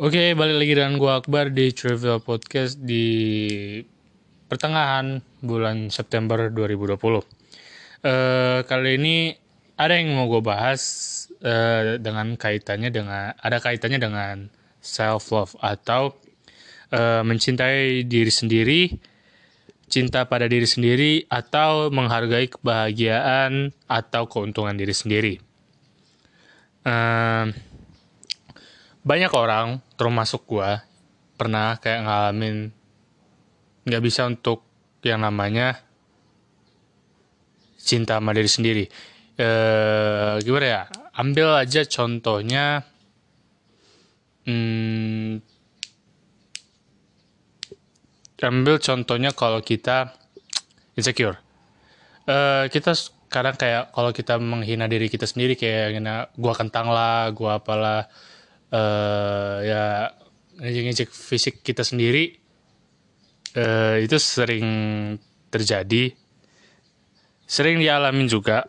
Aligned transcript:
Oke, 0.00 0.32
balik 0.32 0.56
lagi 0.56 0.72
dengan 0.72 0.96
gua 0.96 1.20
Akbar 1.20 1.52
di 1.52 1.68
Trivial 1.68 2.24
Podcast 2.24 2.80
di 2.80 3.76
pertengahan 4.48 5.20
bulan 5.44 5.92
September 5.92 6.48
2020. 6.48 6.96
Eh 8.00 8.64
kali 8.64 8.96
ini 8.96 9.36
ada 9.76 9.92
yang 9.92 10.16
mau 10.16 10.32
gue 10.32 10.40
bahas 10.40 10.80
eh, 11.44 12.00
dengan 12.00 12.40
kaitannya 12.40 12.88
dengan 12.88 13.36
ada 13.36 13.60
kaitannya 13.60 14.00
dengan 14.00 14.48
self 14.80 15.28
love 15.28 15.60
atau 15.60 16.16
eh, 16.88 17.20
mencintai 17.20 18.08
diri 18.08 18.32
sendiri, 18.32 18.96
cinta 19.92 20.24
pada 20.24 20.48
diri 20.48 20.64
sendiri 20.64 21.28
atau 21.28 21.92
menghargai 21.92 22.48
kebahagiaan 22.48 23.76
atau 23.92 24.24
keuntungan 24.24 24.72
diri 24.72 24.96
sendiri. 24.96 25.34
Eh, 26.80 27.71
banyak 29.02 29.32
orang 29.34 29.82
termasuk 29.98 30.46
gua 30.46 30.86
pernah 31.34 31.74
kayak 31.82 32.06
ngalamin 32.06 32.70
nggak 33.82 34.02
bisa 34.02 34.30
untuk 34.30 34.62
yang 35.02 35.26
namanya 35.26 35.82
cinta 37.82 38.22
sama 38.22 38.30
diri 38.30 38.46
sendiri. 38.46 38.84
Eh 39.34 40.34
gimana 40.46 40.66
ya? 40.66 40.82
Ambil 41.18 41.50
aja 41.58 41.82
contohnya 41.82 42.86
hmm, 44.46 45.42
ambil 48.38 48.78
contohnya 48.78 49.34
kalau 49.34 49.58
kita 49.66 50.14
insecure. 50.94 51.42
Eh 52.30 52.70
kita 52.70 52.94
sekarang 52.94 53.58
kayak 53.58 53.90
kalau 53.90 54.14
kita 54.14 54.38
menghina 54.38 54.86
diri 54.86 55.10
kita 55.10 55.26
sendiri 55.26 55.58
kayak 55.58 55.98
gua 56.38 56.54
kentang 56.54 56.86
lah 56.86 57.34
gua 57.34 57.58
apalah 57.58 58.06
eh 58.72 59.56
ya 59.68 59.84
ngejek-ngejek 60.56 61.10
fisik 61.12 61.60
kita 61.60 61.84
sendiri 61.84 62.32
eh 63.52 63.96
itu 64.04 64.16
sering 64.16 64.66
terjadi. 65.52 66.16
Sering 67.44 67.76
dialamin 67.84 68.26
juga. 68.32 68.64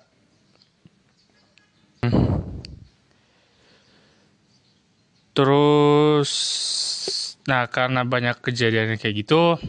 Terus 5.33 6.31
nah 7.43 7.67
karena 7.67 8.07
banyak 8.07 8.39
kejadian 8.39 8.95
kayak 8.95 9.15
gitu 9.19 9.59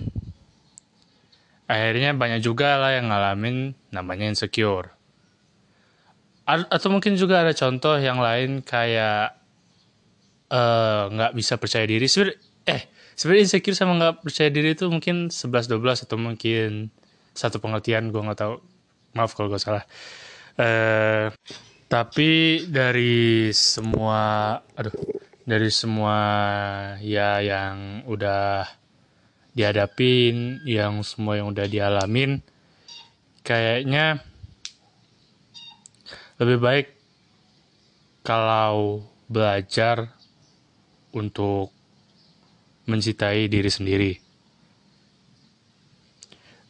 akhirnya 1.66 2.14
banyak 2.14 2.38
juga 2.44 2.78
lah 2.78 2.94
yang 2.94 3.10
ngalamin 3.10 3.74
namanya 3.90 4.30
insecure. 4.30 4.94
A- 6.44 6.68
atau 6.68 6.88
mungkin 6.92 7.16
juga 7.16 7.40
ada 7.40 7.56
contoh 7.56 7.96
yang 7.96 8.20
lain 8.20 8.60
kayak 8.60 9.32
eh, 10.54 11.02
nggak 11.10 11.32
bisa 11.34 11.58
percaya 11.58 11.84
diri. 11.84 12.06
Sebenarnya 12.06 12.38
eh 12.70 12.82
sebenarnya 13.18 13.42
insecure 13.50 13.76
sama 13.76 13.92
nggak 13.98 14.14
percaya 14.22 14.48
diri 14.54 14.78
itu 14.78 14.86
mungkin 14.86 15.28
11 15.28 15.66
12 15.66 16.06
atau 16.06 16.16
mungkin 16.16 16.70
satu 17.34 17.58
pengertian 17.58 18.14
gue 18.14 18.22
nggak 18.22 18.38
tahu. 18.38 18.54
Maaf 19.18 19.34
kalau 19.34 19.50
gue 19.50 19.60
salah. 19.60 19.84
Eh 20.58 21.34
tapi 21.90 22.64
dari 22.66 23.52
semua 23.54 24.58
aduh 24.74 24.94
dari 25.44 25.68
semua 25.68 26.18
ya 27.04 27.38
yang 27.44 28.02
udah 28.08 28.64
dihadapin 29.54 30.58
yang 30.66 31.04
semua 31.06 31.38
yang 31.38 31.52
udah 31.52 31.68
dialamin 31.68 32.42
kayaknya 33.46 34.24
lebih 36.40 36.58
baik 36.58 36.86
kalau 38.26 39.04
belajar 39.30 40.10
untuk 41.16 41.70
mencintai 42.90 43.48
diri 43.48 43.70
sendiri. 43.72 44.12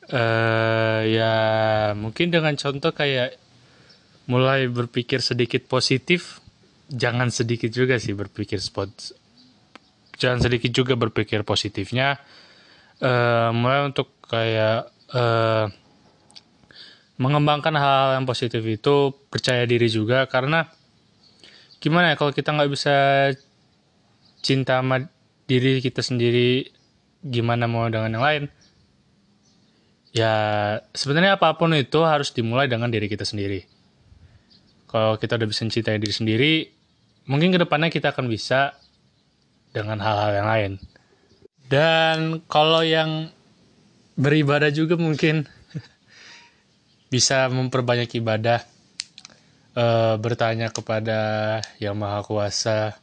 eh 0.05 1.01
ya 1.17 1.35
mungkin 1.97 2.29
dengan 2.29 2.53
contoh 2.61 2.93
kayak 2.93 3.41
mulai 4.29 4.69
berpikir 4.69 5.25
sedikit 5.25 5.65
positif, 5.65 6.45
jangan 6.93 7.33
sedikit 7.33 7.73
juga 7.73 7.97
sih 7.97 8.13
berpikir 8.13 8.61
spot, 8.61 8.93
jangan 10.21 10.45
sedikit 10.45 10.71
juga 10.77 10.95
berpikir 10.97 11.41
positifnya. 11.45 12.21
eh 13.03 13.51
mulai 13.51 13.89
untuk 13.91 14.13
kayak 14.29 14.93
eh 15.15 15.67
mengembangkan 17.15 17.75
hal-hal 17.79 18.11
yang 18.19 18.27
positif 18.27 18.63
itu 18.67 19.15
percaya 19.31 19.63
diri 19.71 19.87
juga 19.87 20.27
karena 20.27 20.67
gimana 21.79 22.15
ya 22.15 22.17
kalau 22.19 22.35
kita 22.35 22.51
nggak 22.51 22.71
bisa 22.75 22.95
cinta 24.45 24.85
sama 24.85 25.09
diri 25.49 25.81
kita 25.81 26.05
sendiri 26.05 26.69
gimana 27.25 27.65
mau 27.65 27.89
dengan 27.89 28.13
yang 28.13 28.25
lain? 28.25 28.45
Ya 30.13 30.35
sebenarnya 30.93 31.41
apa 31.41 31.57
pun 31.57 31.73
itu 31.73 32.05
harus 32.05 32.31
dimulai 32.31 32.69
dengan 32.69 32.93
diri 32.93 33.09
kita 33.09 33.25
sendiri. 33.25 33.65
Kalau 34.87 35.17
kita 35.17 35.41
udah 35.41 35.49
bisa 35.49 35.67
mencintai 35.67 35.99
diri 35.99 36.15
sendiri 36.15 36.53
mungkin 37.25 37.51
ke 37.51 37.59
depannya 37.59 37.89
kita 37.89 38.13
akan 38.13 38.29
bisa 38.29 38.77
dengan 39.73 39.99
hal-hal 39.99 40.31
yang 40.37 40.49
lain. 40.49 40.73
Dan 41.67 42.45
kalau 42.47 42.85
yang 42.85 43.33
beribadah 44.15 44.71
juga 44.71 44.95
mungkin 44.95 45.49
bisa 47.13 47.51
memperbanyak 47.51 48.13
ibadah. 48.21 48.63
Eh, 49.75 50.15
bertanya 50.23 50.71
kepada 50.71 51.59
yang 51.83 51.99
maha 51.99 52.23
kuasa 52.23 52.95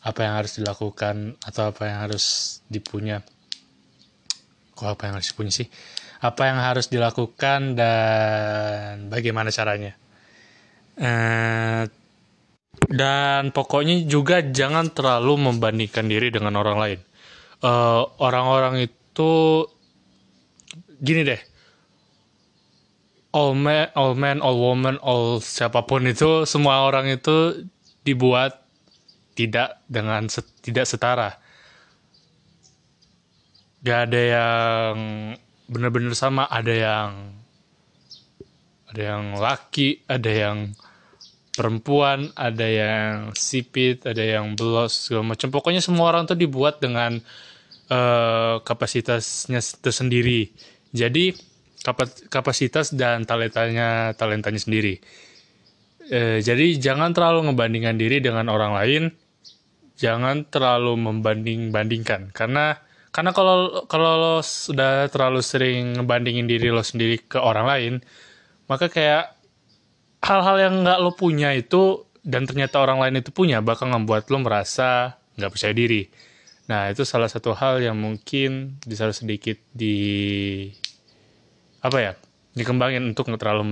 apa 0.00 0.20
yang 0.24 0.34
harus 0.40 0.56
dilakukan 0.56 1.36
atau 1.44 1.72
apa 1.72 1.82
yang 1.84 1.98
harus 2.08 2.24
dipunya? 2.72 3.20
Kok 4.72 4.96
apa 4.96 5.02
yang 5.08 5.14
harus 5.20 5.28
dipunya 5.32 5.52
sih? 5.52 5.68
Apa 6.20 6.48
yang 6.48 6.58
harus 6.60 6.88
dilakukan 6.88 7.76
dan 7.76 9.08
bagaimana 9.12 9.52
caranya? 9.52 9.92
Eh, 11.00 11.84
dan 12.88 13.52
pokoknya 13.52 14.04
juga 14.08 14.40
jangan 14.40 14.88
terlalu 14.92 15.52
membandingkan 15.52 16.08
diri 16.08 16.32
dengan 16.32 16.56
orang 16.56 16.76
lain. 16.80 17.00
Eh, 17.60 18.02
orang-orang 18.24 18.88
itu 18.88 19.32
gini 21.00 21.24
deh. 21.28 21.40
All 23.36 23.54
man, 23.54 23.92
all 23.94 24.16
man, 24.16 24.40
all 24.40 24.58
woman, 24.58 24.96
all 25.04 25.38
siapa 25.44 25.84
pun 25.86 26.08
itu 26.08 26.48
semua 26.48 26.82
orang 26.88 27.06
itu 27.06 27.68
dibuat 28.02 28.59
tidak 29.34 29.82
dengan 29.86 30.26
set- 30.28 30.50
tidak 30.62 30.86
setara. 30.86 31.36
Gak 33.80 34.12
ada 34.12 34.20
yang 34.20 34.96
benar-benar 35.70 36.12
sama, 36.12 36.44
ada 36.50 36.74
yang 36.74 37.10
ada 38.90 39.02
yang 39.14 39.38
laki, 39.38 40.02
ada 40.10 40.30
yang 40.30 40.58
perempuan, 41.54 42.34
ada 42.34 42.66
yang 42.66 43.30
sipit, 43.38 44.02
ada 44.02 44.20
yang 44.20 44.58
belos 44.58 45.06
segala 45.06 45.34
macam. 45.34 45.48
Pokoknya 45.54 45.78
semua 45.78 46.10
orang 46.10 46.26
tuh 46.26 46.38
dibuat 46.38 46.82
dengan 46.82 47.22
eh, 47.90 48.54
kapasitasnya 48.62 49.62
tersendiri. 49.82 50.50
Jadi 50.90 51.30
kapa- 51.86 52.26
kapasitas 52.28 52.90
dan 52.94 53.22
talentanya 53.24 54.12
talentanya 54.18 54.60
sendiri. 54.60 54.98
Eh, 56.10 56.42
jadi 56.42 56.74
jangan 56.74 57.14
terlalu 57.14 57.46
ngebandingkan 57.50 57.94
diri 57.94 58.18
dengan 58.18 58.50
orang 58.50 58.74
lain. 58.74 59.02
Jangan 59.94 60.48
terlalu 60.50 60.98
membanding-bandingkan 60.98 62.34
karena 62.34 62.82
karena 63.14 63.30
kalau 63.30 63.86
kalau 63.86 64.10
lo 64.18 64.36
sudah 64.42 65.06
terlalu 65.12 65.38
sering 65.44 65.94
ngebandingin 65.98 66.50
diri 66.50 66.72
lo 66.74 66.82
sendiri 66.82 67.22
ke 67.22 67.38
orang 67.38 67.66
lain, 67.68 67.94
maka 68.66 68.90
kayak 68.90 69.38
hal-hal 70.24 70.56
yang 70.58 70.74
nggak 70.82 70.98
lo 70.98 71.14
punya 71.14 71.54
itu 71.54 72.06
dan 72.26 72.42
ternyata 72.48 72.82
orang 72.82 72.98
lain 72.98 73.22
itu 73.22 73.30
punya 73.30 73.62
bakal 73.62 73.86
membuat 73.92 74.26
lo 74.34 74.42
merasa 74.42 75.20
nggak 75.38 75.52
percaya 75.52 75.74
diri. 75.76 76.10
Nah 76.66 76.90
itu 76.90 77.06
salah 77.06 77.30
satu 77.30 77.54
hal 77.54 77.78
yang 77.78 77.94
mungkin 77.98 78.82
bisa 78.82 79.06
sedikit 79.14 79.58
di 79.70 79.94
apa 81.86 81.98
ya 82.02 82.12
dikembangin 82.58 83.14
untuk 83.14 83.30
nggak 83.30 83.42
terlalu 83.46 83.62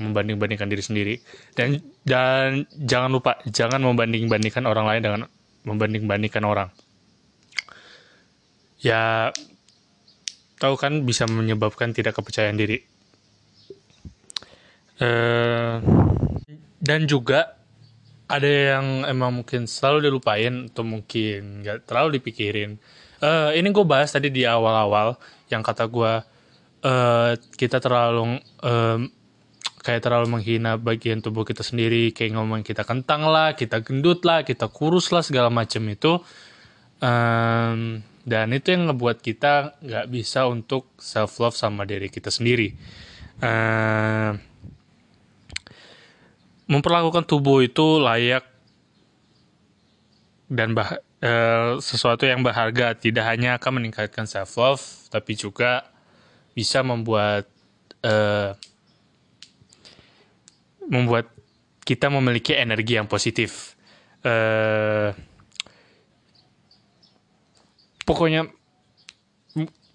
membanding-bandingkan 0.00 0.66
diri 0.66 0.82
sendiri. 0.82 1.14
Dan 1.52 1.78
dan 2.02 2.64
jangan 2.74 3.12
lupa 3.12 3.38
jangan 3.46 3.84
membanding-bandingkan 3.84 4.64
orang 4.64 4.86
lain 4.88 5.02
dengan 5.04 5.20
membanding-bandingkan 5.68 6.44
orang. 6.44 6.68
Ya 8.80 9.30
tahu 10.56 10.74
kan 10.80 11.04
bisa 11.04 11.28
menyebabkan 11.28 11.92
tidak 11.92 12.16
kepercayaan 12.16 12.56
diri. 12.56 12.80
Eh 15.00 15.76
dan 16.80 17.04
juga 17.04 17.60
ada 18.30 18.46
yang 18.46 19.04
emang 19.04 19.42
mungkin 19.42 19.68
selalu 19.68 20.08
dilupain 20.08 20.70
atau 20.70 20.86
mungkin 20.86 21.60
nggak 21.60 21.84
terlalu 21.84 22.20
dipikirin. 22.20 22.80
Eh 23.20 23.50
ini 23.60 23.68
gue 23.68 23.84
bahas 23.84 24.08
tadi 24.14 24.32
di 24.32 24.48
awal-awal 24.48 25.20
yang 25.52 25.60
kata 25.60 25.84
gue 25.90 26.12
eh 26.80 27.32
kita 27.60 27.76
terlalu 27.84 28.40
em, 28.64 29.12
kayak 29.80 30.04
terlalu 30.04 30.38
menghina 30.38 30.76
bagian 30.76 31.24
tubuh 31.24 31.48
kita 31.48 31.64
sendiri 31.64 32.12
kayak 32.12 32.36
ngomong 32.36 32.60
kita 32.60 32.84
kentang 32.84 33.24
lah 33.24 33.56
kita 33.56 33.80
gendut 33.80 34.28
lah 34.28 34.44
kita 34.44 34.68
kurus 34.68 35.08
lah 35.10 35.24
segala 35.24 35.48
macam 35.48 35.82
itu. 35.88 36.20
Um, 37.00 38.04
dan 38.28 38.52
itu 38.52 38.76
yang 38.76 38.92
ngebuat 38.92 39.24
kita 39.24 39.80
nggak 39.80 40.06
bisa 40.12 40.44
untuk 40.44 40.92
self 41.00 41.40
love 41.40 41.56
sama 41.56 41.88
diri 41.88 42.12
kita 42.12 42.28
sendiri. 42.28 42.76
Uh, 43.40 44.36
memperlakukan 46.68 47.24
tubuh 47.24 47.64
itu 47.64 47.96
layak 47.96 48.44
dan 50.52 50.76
bah 50.76 51.00
uh, 51.24 51.80
sesuatu 51.80 52.28
yang 52.28 52.44
berharga. 52.44 52.92
Tidak 52.92 53.24
hanya 53.24 53.56
akan 53.56 53.80
meningkatkan 53.80 54.28
self 54.28 54.60
love 54.60 54.84
tapi 55.08 55.32
juga 55.40 55.88
bisa 56.52 56.84
membuat 56.84 57.48
uh, 58.04 58.52
membuat 60.90 61.30
kita 61.86 62.10
memiliki 62.10 62.52
energi 62.58 62.98
yang 62.98 63.06
positif. 63.06 63.78
Uh, 64.20 65.14
pokoknya 68.04 68.50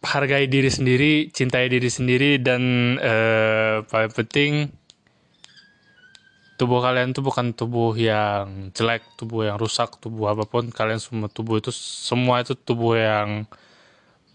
hargai 0.02 0.48
diri 0.48 0.72
sendiri, 0.72 1.14
cintai 1.30 1.68
diri 1.68 1.90
sendiri 1.92 2.40
dan 2.40 2.96
uh, 2.98 3.84
paling 3.86 4.14
penting 4.14 4.52
tubuh 6.56 6.80
kalian 6.80 7.12
itu 7.12 7.20
bukan 7.20 7.52
tubuh 7.52 7.92
yang 8.00 8.72
jelek, 8.72 9.04
tubuh 9.20 9.52
yang 9.52 9.60
rusak, 9.60 10.00
tubuh 10.00 10.32
apa 10.32 10.48
pun 10.48 10.72
kalian 10.72 11.04
semua 11.04 11.28
tubuh 11.28 11.60
itu 11.60 11.70
semua 11.76 12.40
itu 12.40 12.56
tubuh 12.56 12.96
yang 12.96 13.44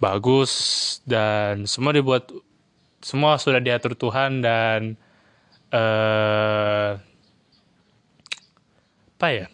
bagus 0.00 0.52
dan 1.08 1.64
semua 1.64 1.96
dibuat 1.96 2.28
semua 3.00 3.40
sudah 3.40 3.60
diatur 3.64 3.96
Tuhan 3.96 4.44
dan 4.44 5.00
uh, 5.74 6.98
apa 9.20 9.28
ya? 9.30 9.46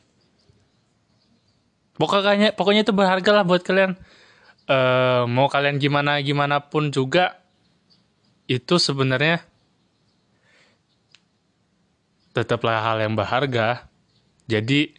Pokoknya 1.96 2.52
pokoknya 2.52 2.84
itu 2.84 2.92
berharga 2.92 3.30
lah 3.32 3.44
buat 3.44 3.64
kalian. 3.64 3.96
Uh, 4.66 5.22
mau 5.30 5.46
kalian 5.46 5.78
gimana 5.78 6.18
gimana 6.26 6.58
pun 6.58 6.90
juga 6.90 7.38
itu 8.50 8.82
sebenarnya 8.82 9.46
tetaplah 12.34 12.82
hal 12.82 13.00
yang 13.00 13.14
berharga. 13.14 13.88
Jadi 14.46 14.92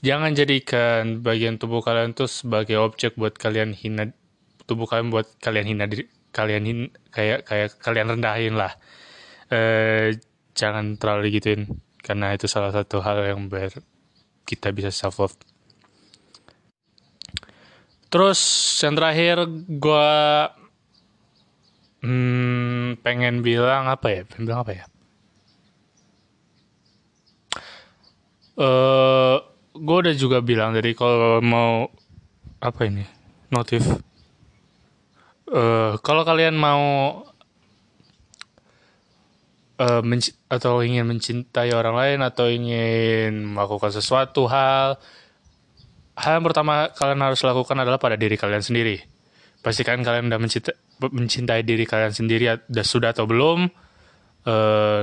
jangan 0.00 0.32
jadikan 0.32 1.20
bagian 1.20 1.60
tubuh 1.60 1.84
kalian 1.84 2.16
tuh 2.16 2.26
sebagai 2.26 2.80
objek 2.80 3.14
buat 3.20 3.36
kalian 3.36 3.76
hina 3.76 4.16
tubuh 4.64 4.88
kalian 4.88 5.12
buat 5.12 5.28
kalian 5.44 5.66
hina 5.76 5.84
diri 5.90 6.08
kalian 6.30 6.62
hin, 6.64 6.80
kayak 7.10 7.44
kayak 7.44 7.74
kalian 7.82 8.16
rendahin 8.16 8.54
lah 8.54 8.72
eh, 9.50 10.16
jangan 10.56 10.96
terlalu 10.96 11.38
gituin 11.38 11.66
karena 12.00 12.32
itu 12.32 12.48
salah 12.48 12.72
satu 12.72 13.04
hal 13.04 13.22
yang 13.26 13.46
ber 13.50 13.70
kita 14.48 14.72
bisa 14.72 14.90
self 14.90 15.20
love 15.20 15.36
terus 18.10 18.40
yang 18.82 18.98
terakhir 18.98 19.46
gue 19.68 20.14
hmm, 22.04 23.00
pengen 23.04 23.44
bilang 23.44 23.88
apa 23.88 24.08
ya? 24.10 24.22
Pengen 24.26 24.44
bilang 24.48 24.62
apa 24.64 24.72
ya? 24.74 24.84
Uh, 28.60 28.64
eh, 28.64 29.36
gue 29.72 29.96
udah 30.04 30.14
juga 30.16 30.44
bilang 30.44 30.76
jadi 30.76 30.92
kalau 30.92 31.40
mau 31.40 31.88
apa 32.60 32.80
ini? 32.84 33.04
Notif. 33.48 33.84
Uh, 35.50 35.98
kalau 36.06 36.22
kalian 36.22 36.54
mau 36.54 37.24
uh, 39.80 40.02
atau 40.52 40.84
ingin 40.84 41.08
mencintai 41.08 41.72
orang 41.72 41.96
lain 41.96 42.18
atau 42.20 42.46
ingin 42.52 43.56
melakukan 43.56 43.88
sesuatu 43.90 44.44
hal 44.46 45.00
hal 46.20 46.32
yang 46.36 46.44
pertama 46.44 46.92
kalian 46.92 47.20
harus 47.24 47.40
lakukan 47.40 47.80
adalah 47.80 47.96
pada 47.96 48.20
diri 48.20 48.36
kalian 48.36 48.60
sendiri. 48.60 49.00
Pastikan 49.60 50.00
kalian 50.00 50.28
sudah 50.28 50.40
mencintai, 50.40 50.74
mencintai 51.00 51.60
diri 51.64 51.84
kalian 51.84 52.12
sendiri 52.12 52.44
sudah 52.80 53.12
atau 53.12 53.24
belum 53.24 53.68
uh, 54.48 55.02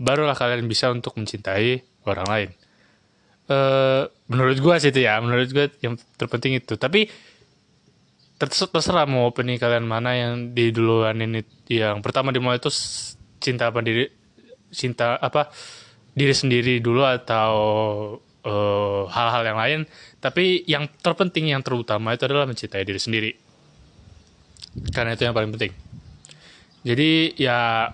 barulah 0.00 0.36
kalian 0.36 0.64
bisa 0.68 0.92
untuk 0.92 1.16
mencintai 1.16 1.84
orang 2.08 2.28
lain. 2.28 2.50
Uh, 3.48 4.04
menurut 4.28 4.60
gue 4.60 4.74
sih 4.76 4.92
itu 4.92 5.08
ya 5.08 5.16
menurut 5.24 5.48
gue 5.48 5.72
yang 5.80 5.96
terpenting 6.20 6.60
itu. 6.60 6.76
Tapi 6.76 7.08
terserah 8.38 9.08
mau 9.08 9.32
opini 9.32 9.58
kalian 9.58 9.82
mana 9.82 10.14
yang 10.14 10.54
di 10.54 10.70
duluan 10.70 11.18
ini 11.18 11.42
yang 11.66 11.98
pertama 12.04 12.30
dimulai 12.30 12.62
itu 12.62 12.70
cinta 13.38 13.70
apa 13.70 13.80
diri 13.82 14.06
cinta 14.68 15.16
apa 15.16 15.48
diri 16.18 16.34
sendiri 16.34 16.82
dulu 16.82 17.06
atau 17.06 17.52
eh, 18.42 19.02
hal-hal 19.06 19.42
uh, 19.44 19.48
yang 19.48 19.58
lain. 19.58 19.80
Tapi 20.18 20.66
yang 20.66 20.90
terpenting 20.98 21.54
yang 21.54 21.62
terutama 21.62 22.18
itu 22.18 22.26
adalah 22.26 22.50
mencintai 22.50 22.82
diri 22.82 22.98
sendiri. 22.98 23.30
Karena 24.90 25.14
itu 25.14 25.22
yang 25.22 25.34
paling 25.34 25.54
penting. 25.54 25.72
Jadi 26.82 27.38
ya 27.38 27.90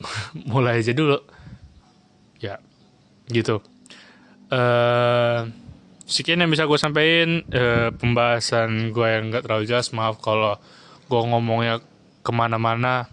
mulai 0.52 0.80
aja 0.80 0.96
dulu. 0.96 1.20
Ya 2.40 2.56
gitu. 3.28 3.60
Uh, 4.46 5.50
sekian 6.06 6.40
yang 6.40 6.48
bisa 6.48 6.64
gue 6.64 6.78
sampaikan. 6.80 7.44
Uh, 7.52 7.92
pembahasan 8.00 8.96
gue 8.96 9.06
yang 9.06 9.28
gak 9.28 9.44
terlalu 9.44 9.68
jelas. 9.68 9.92
Maaf 9.92 10.24
kalau 10.24 10.56
gue 11.06 11.20
ngomongnya 11.20 11.84
ke 12.24 12.32
mana-mana 12.34 13.06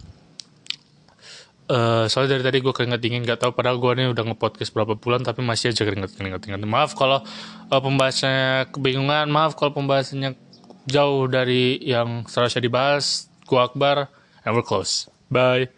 Uh, 1.64 2.04
soalnya 2.12 2.36
dari 2.36 2.44
tadi 2.44 2.58
gue 2.60 2.76
keringet 2.76 3.00
dingin 3.00 3.24
gak 3.24 3.40
tau 3.40 3.56
padahal 3.56 3.80
gue 3.80 3.88
nih 3.96 4.12
udah 4.12 4.20
ngepodcast 4.28 4.76
berapa 4.76 5.00
bulan 5.00 5.24
tapi 5.24 5.40
masih 5.40 5.72
aja 5.72 5.88
keringet 5.88 6.12
keringet 6.12 6.44
dingin 6.44 6.60
maaf 6.68 6.92
kalau 6.92 7.24
uh, 7.72 7.80
pembahasannya 7.80 8.68
kebingungan 8.68 9.32
maaf 9.32 9.56
kalau 9.56 9.72
pembahasannya 9.72 10.36
jauh 10.84 11.24
dari 11.28 11.80
yang 11.80 12.28
seharusnya 12.28 12.64
dibahas. 12.64 13.28
Gue 13.44 13.60
Akbar 13.60 14.08
and 14.44 14.52
we're 14.56 14.64
close. 14.64 15.08
Bye 15.32 15.68